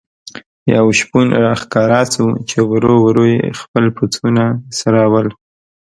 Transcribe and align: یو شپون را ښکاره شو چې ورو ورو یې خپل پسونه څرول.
یو 0.75 0.85
شپون 0.99 1.27
را 1.43 1.53
ښکاره 1.61 2.01
شو 2.13 2.25
چې 2.49 2.57
ورو 2.71 2.95
ورو 3.05 3.25
یې 3.35 3.43
خپل 3.59 3.85
پسونه 3.97 4.45
څرول. 4.77 5.27